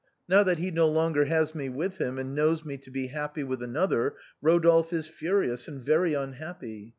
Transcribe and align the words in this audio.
Now 0.27 0.41
that 0.41 0.57
he 0.57 0.71
no 0.71 0.87
longer 0.87 1.25
has 1.25 1.53
me 1.53 1.69
with 1.69 1.99
him, 1.99 2.17
and 2.17 2.33
knows 2.33 2.65
me 2.65 2.75
to 2.75 2.89
be 2.89 3.09
happy 3.09 3.43
with 3.43 3.61
another, 3.61 4.15
Rodolphe 4.41 4.93
is 4.97 5.05
furious 5.07 5.67
and 5.67 5.79
very 5.79 6.15
unhappy. 6.15 6.89